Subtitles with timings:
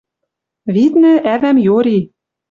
[0.73, 1.99] Виднӹ, ӓвӓм йори